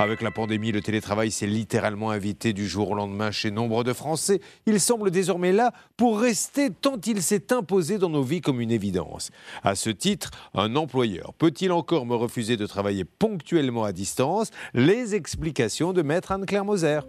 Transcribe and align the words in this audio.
Avec 0.00 0.22
la 0.22 0.32
pandémie, 0.32 0.72
le 0.72 0.82
télétravail 0.82 1.30
s'est 1.30 1.46
littéralement 1.46 2.10
invité 2.10 2.52
du 2.52 2.66
jour 2.66 2.90
au 2.90 2.94
lendemain 2.94 3.30
chez 3.30 3.52
nombre 3.52 3.84
de 3.84 3.92
Français. 3.92 4.40
Il 4.66 4.80
semble 4.80 5.12
désormais 5.12 5.52
là 5.52 5.72
pour 5.96 6.18
rester 6.18 6.70
tant 6.70 7.00
il 7.06 7.22
s'est 7.22 7.52
imposé 7.52 7.98
dans 7.98 8.10
nos 8.10 8.24
vies 8.24 8.40
comme 8.40 8.60
une 8.60 8.72
évidence. 8.72 9.30
À 9.62 9.76
ce 9.76 9.90
titre, 9.90 10.32
un 10.52 10.74
employeur 10.74 11.32
peut-il 11.34 11.70
encore 11.70 12.06
me 12.06 12.16
refuser 12.16 12.56
de 12.56 12.66
travailler 12.66 13.04
ponctuellement 13.04 13.84
à 13.84 13.92
distance? 13.92 14.50
Les 14.74 15.14
explications 15.14 15.92
de 15.92 16.02
maître 16.02 16.32
Anne-Claire 16.32 16.64
Moser. 16.64 17.00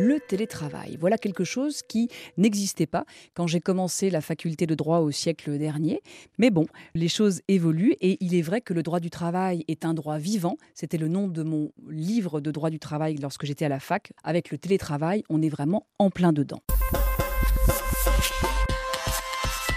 Le 0.00 0.18
télétravail. 0.20 0.96
Voilà 0.98 1.18
quelque 1.18 1.44
chose 1.44 1.82
qui 1.82 2.08
n'existait 2.36 2.86
pas 2.86 3.04
quand 3.34 3.46
j'ai 3.46 3.60
commencé 3.60 4.10
la 4.10 4.20
faculté 4.20 4.66
de 4.66 4.74
droit 4.74 4.98
au 4.98 5.10
siècle 5.10 5.58
dernier. 5.58 6.00
Mais 6.38 6.50
bon, 6.50 6.66
les 6.94 7.08
choses 7.08 7.42
évoluent 7.48 7.96
et 8.00 8.16
il 8.20 8.34
est 8.34 8.42
vrai 8.42 8.60
que 8.60 8.72
le 8.72 8.82
droit 8.82 9.00
du 9.00 9.10
travail 9.10 9.64
est 9.68 9.84
un 9.84 9.94
droit 9.94 10.18
vivant. 10.18 10.56
C'était 10.74 10.98
le 10.98 11.08
nom 11.08 11.28
de 11.28 11.42
mon 11.42 11.70
livre 11.88 12.40
de 12.40 12.50
droit 12.50 12.70
du 12.70 12.78
travail 12.78 13.16
lorsque 13.16 13.44
j'étais 13.44 13.66
à 13.66 13.68
la 13.68 13.80
fac. 13.80 14.12
Avec 14.24 14.50
le 14.50 14.58
télétravail, 14.58 15.22
on 15.28 15.42
est 15.42 15.48
vraiment 15.48 15.86
en 15.98 16.10
plein 16.10 16.32
dedans. 16.32 16.62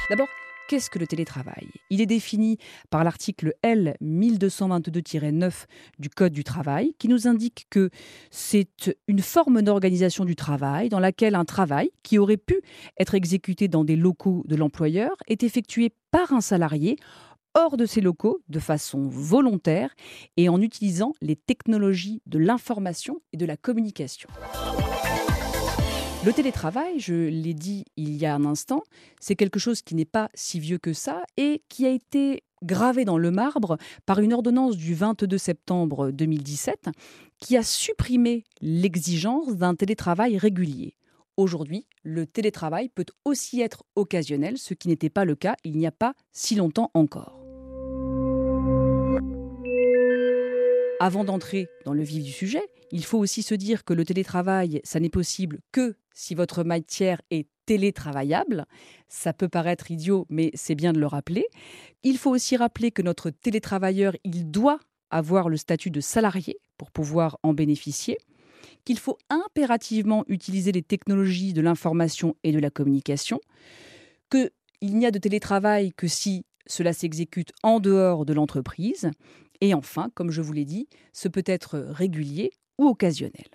D'abord, 0.09 0.27
Qu'est-ce 0.73 0.89
que 0.89 0.97
le 0.97 1.05
télétravail? 1.05 1.69
Il 1.91 2.01
est 2.01 2.07
défini 2.07 2.57
par 2.89 3.03
l'article 3.03 3.53
L 3.61 3.95
1222-9 4.01 5.65
du 5.99 6.09
Code 6.09 6.33
du 6.33 6.43
travail 6.43 6.95
qui 6.97 7.07
nous 7.07 7.27
indique 7.27 7.67
que 7.69 7.91
c'est 8.31 8.97
une 9.07 9.19
forme 9.19 9.61
d'organisation 9.61 10.25
du 10.25 10.35
travail 10.35 10.89
dans 10.89 10.99
laquelle 10.99 11.35
un 11.35 11.45
travail 11.45 11.91
qui 12.01 12.17
aurait 12.17 12.37
pu 12.37 12.59
être 12.97 13.13
exécuté 13.13 13.67
dans 13.67 13.83
des 13.83 13.95
locaux 13.95 14.41
de 14.47 14.55
l'employeur 14.55 15.11
est 15.27 15.43
effectué 15.43 15.91
par 16.09 16.33
un 16.33 16.41
salarié 16.41 16.95
hors 17.53 17.77
de 17.77 17.85
ses 17.85 18.01
locaux 18.01 18.41
de 18.49 18.57
façon 18.57 19.09
volontaire 19.09 19.93
et 20.37 20.49
en 20.49 20.59
utilisant 20.59 21.13
les 21.21 21.35
technologies 21.35 22.23
de 22.25 22.39
l'information 22.39 23.21
et 23.31 23.37
de 23.37 23.45
la 23.45 23.57
communication. 23.57 24.27
Le 26.25 26.31
télétravail, 26.31 27.01
je 27.01 27.13
l'ai 27.13 27.53
dit 27.53 27.83
il 27.97 28.15
y 28.15 28.25
a 28.25 28.33
un 28.33 28.45
instant, 28.45 28.83
c'est 29.19 29.35
quelque 29.35 29.59
chose 29.59 29.81
qui 29.81 29.93
n'est 29.93 30.05
pas 30.05 30.29
si 30.33 30.57
vieux 30.57 30.77
que 30.77 30.93
ça 30.93 31.21
et 31.35 31.61
qui 31.67 31.85
a 31.85 31.89
été 31.89 32.43
gravé 32.63 33.03
dans 33.03 33.17
le 33.17 33.29
marbre 33.29 33.77
par 34.05 34.19
une 34.19 34.31
ordonnance 34.31 34.77
du 34.77 34.95
22 34.95 35.37
septembre 35.37 36.11
2017 36.11 36.91
qui 37.39 37.57
a 37.57 37.63
supprimé 37.63 38.45
l'exigence 38.61 39.57
d'un 39.57 39.75
télétravail 39.75 40.37
régulier. 40.37 40.95
Aujourd'hui, 41.35 41.87
le 42.03 42.25
télétravail 42.25 42.87
peut 42.87 43.05
aussi 43.25 43.59
être 43.59 43.83
occasionnel, 43.97 44.57
ce 44.57 44.73
qui 44.73 44.87
n'était 44.87 45.09
pas 45.09 45.25
le 45.25 45.35
cas 45.35 45.57
il 45.65 45.75
n'y 45.75 45.87
a 45.87 45.91
pas 45.91 46.13
si 46.31 46.55
longtemps 46.55 46.89
encore. 46.93 47.43
Avant 51.01 51.25
d'entrer 51.25 51.67
dans 51.83 51.91
le 51.91 52.01
vif 52.01 52.23
du 52.23 52.31
sujet, 52.31 52.63
il 52.93 53.03
faut 53.03 53.17
aussi 53.17 53.43
se 53.43 53.55
dire 53.55 53.83
que 53.83 53.93
le 53.93 54.05
télétravail, 54.05 54.79
ça 54.85 55.01
n'est 55.01 55.09
possible 55.09 55.59
que 55.73 55.97
si 56.13 56.35
votre 56.35 56.63
matière 56.63 57.21
est 57.31 57.47
télétravaillable. 57.65 58.65
Ça 59.07 59.33
peut 59.33 59.49
paraître 59.49 59.91
idiot, 59.91 60.25
mais 60.29 60.51
c'est 60.53 60.75
bien 60.75 60.93
de 60.93 60.99
le 60.99 61.07
rappeler. 61.07 61.45
Il 62.03 62.17
faut 62.17 62.31
aussi 62.31 62.57
rappeler 62.57 62.91
que 62.91 63.01
notre 63.01 63.29
télétravailleur, 63.29 64.13
il 64.23 64.49
doit 64.49 64.79
avoir 65.09 65.49
le 65.49 65.57
statut 65.57 65.91
de 65.91 66.01
salarié 66.01 66.59
pour 66.77 66.91
pouvoir 66.91 67.37
en 67.43 67.53
bénéficier, 67.53 68.17
qu'il 68.83 68.99
faut 68.99 69.17
impérativement 69.29 70.25
utiliser 70.27 70.71
les 70.71 70.81
technologies 70.81 71.53
de 71.53 71.61
l'information 71.61 72.35
et 72.43 72.51
de 72.51 72.59
la 72.59 72.69
communication, 72.69 73.39
qu'il 74.31 74.49
n'y 74.81 75.05
a 75.05 75.11
de 75.11 75.19
télétravail 75.19 75.93
que 75.93 76.07
si 76.07 76.45
cela 76.65 76.93
s'exécute 76.93 77.51
en 77.61 77.79
dehors 77.79 78.25
de 78.25 78.33
l'entreprise, 78.33 79.11
et 79.61 79.73
enfin, 79.73 80.09
comme 80.15 80.31
je 80.31 80.41
vous 80.41 80.53
l'ai 80.53 80.65
dit, 80.65 80.87
ce 81.13 81.27
peut 81.27 81.43
être 81.45 81.77
régulier 81.77 82.51
ou 82.77 82.87
occasionnel. 82.87 83.47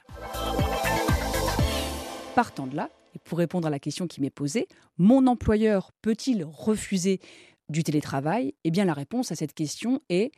Partant 2.34 2.66
de 2.66 2.76
là, 2.76 2.90
et 3.14 3.18
pour 3.18 3.38
répondre 3.38 3.66
à 3.66 3.70
la 3.70 3.78
question 3.78 4.06
qui 4.06 4.20
m'est 4.20 4.30
posée, 4.30 4.68
mon 4.96 5.26
employeur 5.26 5.90
peut-il 6.02 6.44
refuser 6.44 7.20
du 7.68 7.82
télétravail? 7.82 8.54
Eh 8.64 8.70
bien 8.70 8.84
la 8.84 8.94
réponse 8.94 9.32
à 9.32 9.34
cette 9.34 9.54
question 9.54 10.00
est 10.08 10.30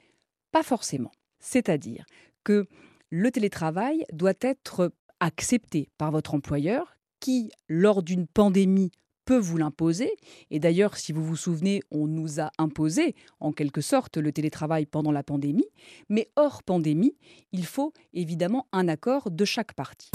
pas 0.51 0.62
forcément. 0.62 1.11
C'est-à-dire 1.41 2.06
que 2.43 2.67
le 3.11 3.31
télétravail 3.31 4.05
doit 4.12 4.34
être 4.41 4.93
accepté 5.21 5.91
par 5.99 6.11
votre 6.11 6.34
employeur 6.34 6.97
qui, 7.21 7.51
lors 7.69 8.03
d'une 8.03 8.27
pandémie, 8.27 8.91
peut 9.27 9.39
vous 9.39 9.59
l'imposer. 9.59 10.11
Et 10.51 10.59
d'ailleurs, 10.59 10.97
si 10.97 11.12
vous 11.12 11.25
vous 11.25 11.37
souvenez, 11.37 11.83
on 11.91 12.07
nous 12.07 12.41
a 12.41 12.51
imposé 12.59 13.15
en 13.39 13.53
quelque 13.53 13.81
sorte 13.81 14.17
le 14.17 14.33
télétravail 14.33 14.87
pendant 14.87 15.12
la 15.12 15.22
pandémie. 15.22 15.69
Mais 16.09 16.31
hors 16.37 16.62
pandémie, 16.62 17.17
il 17.53 17.67
faut 17.67 17.93
évidemment 18.15 18.67
un 18.72 18.89
accord 18.89 19.31
de 19.31 19.45
chaque 19.45 19.75
partie. 19.75 20.11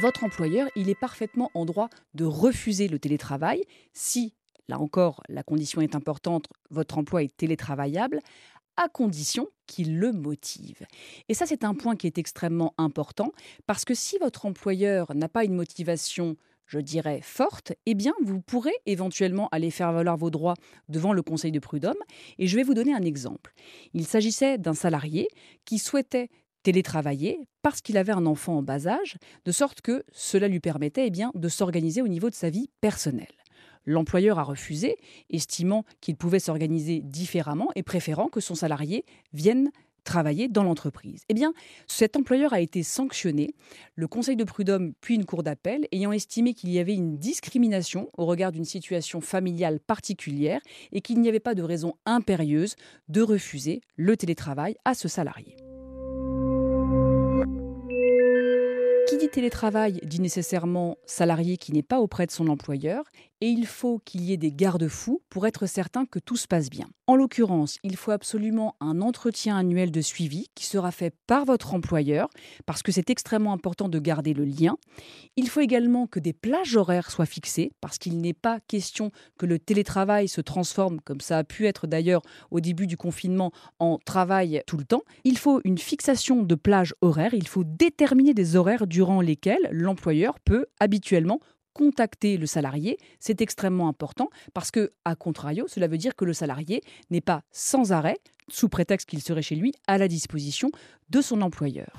Votre 0.00 0.24
employeur, 0.24 0.68
il 0.76 0.90
est 0.90 0.98
parfaitement 0.98 1.50
en 1.54 1.64
droit 1.64 1.88
de 2.14 2.24
refuser 2.24 2.86
le 2.88 2.98
télétravail 2.98 3.62
si, 3.92 4.34
là 4.68 4.78
encore, 4.78 5.22
la 5.28 5.42
condition 5.42 5.80
est 5.80 5.94
importante, 5.94 6.46
votre 6.70 6.98
emploi 6.98 7.22
est 7.22 7.36
télétravaillable, 7.36 8.20
à 8.76 8.88
condition 8.88 9.48
qu'il 9.66 9.98
le 9.98 10.12
motive. 10.12 10.86
Et 11.28 11.34
ça, 11.34 11.46
c'est 11.46 11.64
un 11.64 11.74
point 11.74 11.96
qui 11.96 12.06
est 12.06 12.18
extrêmement 12.18 12.74
important, 12.76 13.32
parce 13.66 13.84
que 13.84 13.94
si 13.94 14.18
votre 14.18 14.44
employeur 14.44 15.14
n'a 15.14 15.28
pas 15.28 15.44
une 15.44 15.54
motivation 15.54 16.36
je 16.66 16.80
dirais, 16.80 17.20
forte, 17.22 17.72
eh 17.86 17.94
bien, 17.94 18.12
vous 18.22 18.40
pourrez 18.40 18.74
éventuellement 18.86 19.48
aller 19.52 19.70
faire 19.70 19.92
valoir 19.92 20.16
vos 20.16 20.30
droits 20.30 20.56
devant 20.88 21.12
le 21.12 21.22
Conseil 21.22 21.52
de 21.52 21.60
prud'homme. 21.60 21.94
Et 22.38 22.46
je 22.48 22.56
vais 22.56 22.64
vous 22.64 22.74
donner 22.74 22.92
un 22.92 23.02
exemple. 23.02 23.54
Il 23.94 24.04
s'agissait 24.04 24.58
d'un 24.58 24.74
salarié 24.74 25.28
qui 25.64 25.78
souhaitait 25.78 26.28
télétravailler 26.66 27.46
parce 27.62 27.80
qu'il 27.80 27.96
avait 27.96 28.12
un 28.12 28.26
enfant 28.26 28.56
en 28.56 28.62
bas 28.62 28.88
âge, 28.88 29.18
de 29.44 29.52
sorte 29.52 29.82
que 29.82 30.04
cela 30.10 30.48
lui 30.48 30.58
permettait 30.58 31.06
eh 31.06 31.10
bien, 31.10 31.30
de 31.36 31.48
s'organiser 31.48 32.02
au 32.02 32.08
niveau 32.08 32.28
de 32.28 32.34
sa 32.34 32.50
vie 32.50 32.70
personnelle. 32.80 33.36
L'employeur 33.84 34.40
a 34.40 34.42
refusé, 34.42 34.96
estimant 35.30 35.84
qu'il 36.00 36.16
pouvait 36.16 36.40
s'organiser 36.40 37.02
différemment 37.02 37.68
et 37.76 37.84
préférant 37.84 38.26
que 38.26 38.40
son 38.40 38.56
salarié 38.56 39.04
vienne 39.32 39.70
travailler 40.02 40.48
dans 40.48 40.64
l'entreprise. 40.64 41.22
Eh 41.28 41.34
bien, 41.34 41.52
cet 41.86 42.16
employeur 42.16 42.52
a 42.52 42.60
été 42.60 42.82
sanctionné, 42.82 43.54
le 43.94 44.08
Conseil 44.08 44.34
de 44.34 44.42
prud'homme 44.42 44.92
puis 45.00 45.14
une 45.14 45.24
cour 45.24 45.44
d'appel, 45.44 45.86
ayant 45.92 46.10
estimé 46.10 46.52
qu'il 46.52 46.70
y 46.70 46.80
avait 46.80 46.94
une 46.94 47.16
discrimination 47.16 48.08
au 48.16 48.26
regard 48.26 48.50
d'une 48.50 48.64
situation 48.64 49.20
familiale 49.20 49.78
particulière 49.78 50.60
et 50.90 51.00
qu'il 51.00 51.20
n'y 51.20 51.28
avait 51.28 51.38
pas 51.38 51.54
de 51.54 51.62
raison 51.62 51.94
impérieuse 52.06 52.74
de 53.08 53.22
refuser 53.22 53.82
le 53.94 54.16
télétravail 54.16 54.74
à 54.84 54.94
ce 54.94 55.06
salarié. 55.06 55.56
Télétravail 59.28 60.00
dit 60.02 60.20
nécessairement 60.20 60.96
salarié 61.06 61.56
qui 61.56 61.72
n'est 61.72 61.82
pas 61.82 62.00
auprès 62.00 62.26
de 62.26 62.30
son 62.30 62.48
employeur 62.48 63.04
et 63.40 63.48
il 63.48 63.66
faut 63.66 63.98
qu'il 64.04 64.22
y 64.22 64.32
ait 64.32 64.38
des 64.38 64.52
garde-fous 64.52 65.20
pour 65.28 65.46
être 65.46 65.66
certain 65.66 66.06
que 66.06 66.18
tout 66.18 66.36
se 66.36 66.46
passe 66.46 66.70
bien. 66.70 66.86
En 67.06 67.16
l'occurrence, 67.16 67.78
il 67.84 67.96
faut 67.96 68.10
absolument 68.10 68.74
un 68.80 69.00
entretien 69.00 69.56
annuel 69.56 69.90
de 69.90 70.00
suivi 70.00 70.48
qui 70.54 70.66
sera 70.66 70.90
fait 70.90 71.14
par 71.26 71.44
votre 71.44 71.74
employeur 71.74 72.28
parce 72.64 72.82
que 72.82 72.90
c'est 72.90 73.10
extrêmement 73.10 73.52
important 73.52 73.88
de 73.88 73.98
garder 73.98 74.34
le 74.34 74.44
lien. 74.44 74.76
Il 75.36 75.48
faut 75.48 75.60
également 75.60 76.06
que 76.06 76.18
des 76.18 76.32
plages 76.32 76.76
horaires 76.76 77.10
soient 77.10 77.26
fixées 77.26 77.70
parce 77.80 77.98
qu'il 77.98 78.20
n'est 78.20 78.32
pas 78.32 78.58
question 78.60 79.12
que 79.38 79.46
le 79.46 79.58
télétravail 79.58 80.28
se 80.28 80.40
transforme, 80.40 81.00
comme 81.00 81.20
ça 81.20 81.38
a 81.38 81.44
pu 81.44 81.66
être 81.66 81.86
d'ailleurs 81.86 82.22
au 82.50 82.60
début 82.60 82.86
du 82.86 82.96
confinement, 82.96 83.52
en 83.78 83.98
travail 83.98 84.62
tout 84.66 84.78
le 84.78 84.84
temps. 84.84 85.02
Il 85.24 85.38
faut 85.38 85.60
une 85.64 85.78
fixation 85.78 86.42
de 86.42 86.54
plages 86.54 86.94
horaires, 87.02 87.34
il 87.34 87.46
faut 87.46 87.64
déterminer 87.64 88.34
des 88.34 88.56
horaires 88.56 88.86
durant 88.86 89.20
lesquels 89.20 89.68
l'employeur 89.70 90.40
peut 90.40 90.66
habituellement 90.80 91.40
contacter 91.76 92.38
le 92.38 92.46
salarié, 92.46 92.96
c'est 93.20 93.42
extrêmement 93.42 93.86
important 93.86 94.30
parce 94.54 94.70
que, 94.70 94.92
à 95.04 95.14
contrario, 95.14 95.66
cela 95.68 95.88
veut 95.88 95.98
dire 95.98 96.16
que 96.16 96.24
le 96.24 96.32
salarié 96.32 96.80
n'est 97.10 97.20
pas 97.20 97.42
sans 97.52 97.92
arrêt, 97.92 98.16
sous 98.48 98.70
prétexte 98.70 99.10
qu'il 99.10 99.20
serait 99.20 99.42
chez 99.42 99.56
lui, 99.56 99.74
à 99.86 99.98
la 99.98 100.08
disposition 100.08 100.70
de 101.10 101.20
son 101.20 101.42
employeur. 101.42 101.92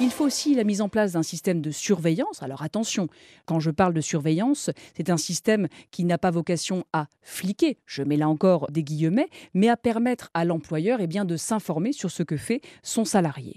Il 0.00 0.10
faut 0.10 0.24
aussi 0.24 0.54
la 0.54 0.62
mise 0.62 0.80
en 0.80 0.88
place 0.88 1.12
d'un 1.12 1.24
système 1.24 1.60
de 1.60 1.72
surveillance. 1.72 2.40
Alors 2.40 2.62
attention, 2.62 3.08
quand 3.46 3.58
je 3.58 3.72
parle 3.72 3.94
de 3.94 4.00
surveillance, 4.00 4.70
c'est 4.96 5.10
un 5.10 5.16
système 5.16 5.66
qui 5.90 6.04
n'a 6.04 6.18
pas 6.18 6.30
vocation 6.30 6.84
à 6.92 7.08
fliquer, 7.20 7.78
je 7.86 8.04
mets 8.04 8.16
là 8.16 8.28
encore 8.28 8.70
des 8.70 8.84
guillemets, 8.84 9.28
mais 9.54 9.68
à 9.68 9.76
permettre 9.76 10.30
à 10.34 10.44
l'employeur 10.44 11.00
eh 11.00 11.08
bien, 11.08 11.24
de 11.24 11.36
s'informer 11.36 11.92
sur 11.92 12.12
ce 12.12 12.22
que 12.22 12.36
fait 12.36 12.60
son 12.84 13.04
salarié. 13.04 13.54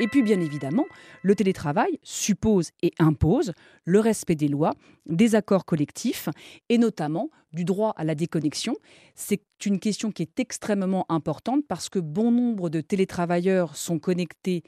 Et 0.00 0.06
puis 0.06 0.22
bien 0.22 0.40
évidemment, 0.40 0.86
le 1.22 1.34
télétravail 1.34 1.98
suppose 2.02 2.70
et 2.82 2.92
impose 2.98 3.52
le 3.84 3.98
respect 3.98 4.36
des 4.36 4.48
lois, 4.48 4.74
des 5.06 5.34
accords 5.34 5.64
collectifs 5.64 6.28
et 6.68 6.78
notamment 6.78 7.30
du 7.52 7.64
droit 7.64 7.94
à 7.96 8.04
la 8.04 8.14
déconnexion. 8.14 8.76
C'est 9.14 9.42
une 9.64 9.80
question 9.80 10.12
qui 10.12 10.22
est 10.22 10.38
extrêmement 10.38 11.04
importante 11.08 11.64
parce 11.66 11.88
que 11.88 11.98
bon 11.98 12.30
nombre 12.30 12.70
de 12.70 12.80
télétravailleurs 12.80 13.76
sont 13.76 13.98
connectés 13.98 14.62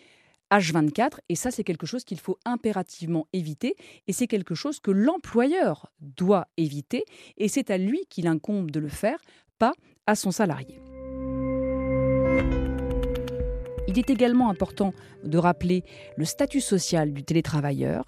H24 0.50 1.19
et 1.29 1.37
ça 1.37 1.53
c'est 1.53 1.62
quelque 1.62 1.87
chose 1.87 2.03
qu'il 2.03 2.19
faut 2.19 2.38
impérativement 2.44 3.29
éviter 3.32 3.77
et 4.09 4.12
c'est 4.12 4.27
quelque 4.27 4.56
chose 4.56 4.81
que 4.81 4.91
l'employeur 4.91 5.93
doit 6.00 6.49
éviter 6.56 7.05
et 7.37 7.47
c'est 7.47 7.71
à 7.71 7.79
lui 7.79 8.00
qu'il 8.09 8.27
incombe 8.27 8.73
de 8.73 8.81
le 8.81 8.88
faire, 8.88 9.19
pas 9.59 9.75
à 10.06 10.17
son 10.17 10.32
salarié. 10.32 10.90
Il 13.91 13.99
est 13.99 14.09
également 14.09 14.51
important 14.51 14.95
de 15.25 15.37
rappeler 15.37 15.83
le 16.17 16.25
statut 16.25 16.61
social 16.61 17.13
du 17.13 17.25
télétravailleur 17.25 18.05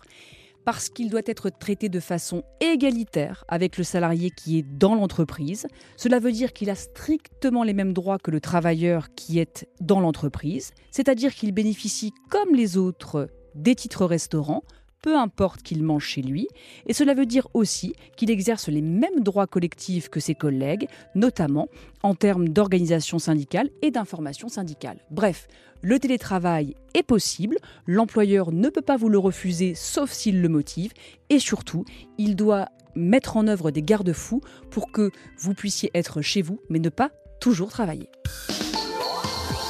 parce 0.64 0.88
qu'il 0.88 1.10
doit 1.10 1.22
être 1.26 1.50
traité 1.50 1.88
de 1.88 1.98
façon 1.98 2.44
égalitaire 2.60 3.44
avec 3.48 3.78
le 3.78 3.82
salarié 3.82 4.30
qui 4.30 4.58
est 4.58 4.62
dans 4.62 4.94
l'entreprise. 4.94 5.66
Cela 5.96 6.20
veut 6.20 6.30
dire 6.30 6.52
qu'il 6.52 6.70
a 6.70 6.76
strictement 6.76 7.64
les 7.64 7.72
mêmes 7.72 7.92
droits 7.92 8.20
que 8.20 8.30
le 8.30 8.40
travailleur 8.40 9.08
qui 9.16 9.40
est 9.40 9.66
dans 9.80 9.98
l'entreprise, 9.98 10.70
c'est-à-dire 10.92 11.34
qu'il 11.34 11.50
bénéficie 11.50 12.12
comme 12.30 12.54
les 12.54 12.76
autres 12.76 13.28
des 13.56 13.74
titres 13.74 14.06
restaurants, 14.06 14.62
peu 15.02 15.16
importe 15.16 15.62
qu'il 15.62 15.82
mange 15.82 16.06
chez 16.06 16.22
lui, 16.22 16.48
et 16.86 16.94
cela 16.94 17.14
veut 17.14 17.26
dire 17.26 17.48
aussi 17.54 17.94
qu'il 18.16 18.30
exerce 18.30 18.68
les 18.68 18.82
mêmes 18.82 19.20
droits 19.20 19.48
collectifs 19.48 20.08
que 20.08 20.20
ses 20.20 20.34
collègues, 20.34 20.88
notamment 21.14 21.68
en 22.02 22.14
termes 22.14 22.48
d'organisation 22.48 23.18
syndicale 23.18 23.68
et 23.82 23.90
d'information 23.90 24.48
syndicale. 24.48 24.98
Bref, 25.10 25.48
le 25.82 25.98
télétravail 25.98 26.76
est 26.94 27.02
possible, 27.02 27.56
l'employeur 27.86 28.52
ne 28.52 28.68
peut 28.68 28.82
pas 28.82 28.96
vous 28.96 29.08
le 29.08 29.18
refuser 29.18 29.74
sauf 29.74 30.12
s'il 30.12 30.40
le 30.40 30.48
motive, 30.48 30.92
et 31.28 31.40
surtout, 31.40 31.84
il 32.18 32.36
doit 32.36 32.68
mettre 32.94 33.36
en 33.36 33.48
œuvre 33.48 33.70
des 33.70 33.82
garde-fous 33.82 34.40
pour 34.70 34.92
que 34.92 35.10
vous 35.38 35.54
puissiez 35.54 35.90
être 35.94 36.22
chez 36.22 36.42
vous, 36.42 36.60
mais 36.68 36.78
ne 36.78 36.88
pas 36.88 37.10
toujours 37.40 37.70
travailler. 37.70 38.08